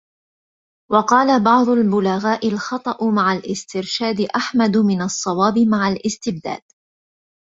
وَقَالَ 0.91 1.43
بَعْضُ 1.43 1.69
الْبُلَغَاءِ 1.69 2.47
الْخَطَأُ 2.47 3.05
مَعَ 3.09 3.33
الِاسْتِرْشَادِ 3.33 4.21
أَحْمَدُ 4.35 4.77
مِنْ 4.77 5.01
الصَّوَابِ 5.01 5.59
مَعَ 5.59 5.87
الِاسْتِبْدَادِ 5.87 6.61